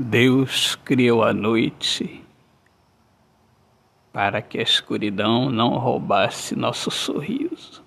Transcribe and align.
Deus 0.00 0.76
criou 0.76 1.24
a 1.24 1.32
noite 1.32 2.24
para 4.12 4.40
que 4.40 4.56
a 4.56 4.62
escuridão 4.62 5.50
não 5.50 5.70
roubasse 5.70 6.54
nosso 6.54 6.88
sorriso. 6.88 7.82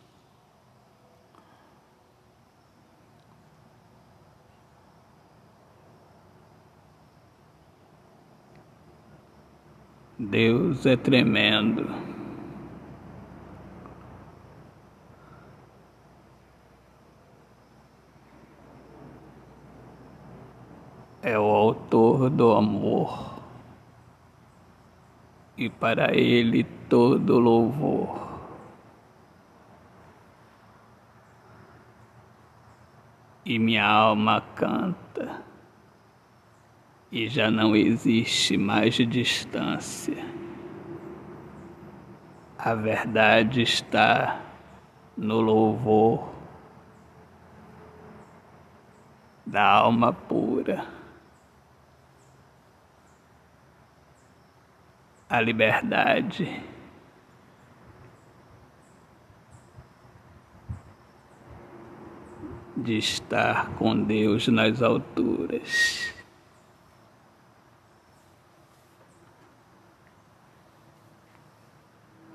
Deus 10.19 10.85
é 10.85 10.97
tremendo. 10.97 12.10
É 21.23 21.37
o 21.37 21.43
autor 21.43 22.29
do 22.31 22.53
amor 22.53 23.31
e 25.55 25.69
para 25.69 26.15
ele 26.15 26.63
todo 26.89 27.37
louvor. 27.37 28.27
E 33.45 33.59
minha 33.59 33.85
alma 33.85 34.41
canta, 34.55 35.43
e 37.11 37.27
já 37.27 37.51
não 37.51 37.75
existe 37.75 38.57
mais 38.57 38.95
distância. 38.95 40.25
A 42.57 42.73
verdade 42.73 43.61
está 43.61 44.41
no 45.15 45.41
louvor 45.41 46.29
da 49.45 49.63
alma 49.63 50.13
pura. 50.13 51.00
A 55.31 55.39
liberdade. 55.39 56.61
De 62.75 62.97
estar 62.97 63.73
com 63.75 64.03
Deus 64.03 64.49
nas 64.49 64.81
alturas. 64.81 66.13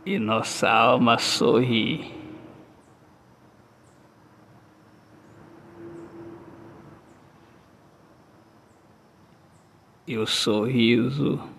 E 0.06 0.18
nossa 0.18 0.70
alma 0.70 1.18
sorri. 1.18 2.14
E 10.06 10.16
o 10.16 10.26
sorriso 10.26 11.55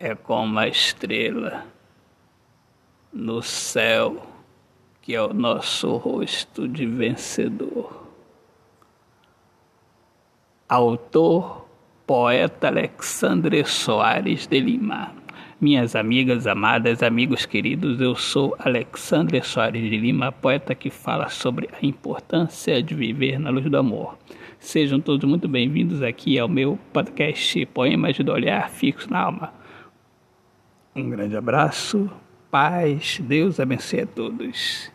é 0.00 0.14
como 0.14 0.58
a 0.58 0.68
estrela 0.68 1.66
no 3.12 3.42
céu, 3.42 4.26
que 5.02 5.14
é 5.14 5.22
o 5.22 5.32
nosso 5.34 5.96
rosto 5.96 6.68
de 6.68 6.86
vencedor. 6.86 8.06
Autor, 10.68 11.66
poeta 12.06 12.68
Alexandre 12.68 13.64
Soares 13.64 14.46
de 14.46 14.60
Lima. 14.60 15.14
Minhas 15.60 15.96
amigas 15.96 16.46
amadas, 16.46 17.02
amigos 17.02 17.44
queridos, 17.44 18.00
eu 18.00 18.14
sou 18.14 18.54
Alexandre 18.60 19.42
Soares 19.42 19.82
de 19.82 19.96
Lima, 19.96 20.30
poeta 20.30 20.74
que 20.76 20.90
fala 20.90 21.28
sobre 21.28 21.68
a 21.72 21.84
importância 21.84 22.80
de 22.80 22.94
viver 22.94 23.40
na 23.40 23.50
luz 23.50 23.68
do 23.68 23.76
amor. 23.76 24.16
Sejam 24.60 25.00
todos 25.00 25.28
muito 25.28 25.48
bem-vindos 25.48 26.02
aqui 26.02 26.38
ao 26.38 26.48
meu 26.48 26.78
podcast 26.92 27.66
Poemas 27.66 28.16
do 28.18 28.30
Olhar 28.30 28.70
Fixo 28.70 29.10
na 29.10 29.20
Alma. 29.22 29.58
Um 30.98 31.10
grande 31.10 31.36
abraço, 31.36 32.10
paz, 32.50 33.20
Deus 33.22 33.60
abençoe 33.60 34.00
a 34.00 34.06
todos. 34.06 34.90